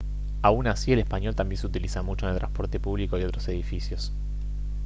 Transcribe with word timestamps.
aun 0.41 0.65
así 0.65 0.91
el 0.91 0.97
español 0.97 1.35
también 1.35 1.61
se 1.61 1.67
utiliza 1.67 2.01
mucho 2.01 2.25
en 2.25 2.31
el 2.33 2.39
transporte 2.39 2.79
público 2.79 3.19
y 3.19 3.23
otros 3.23 3.47
edificios 3.49 4.11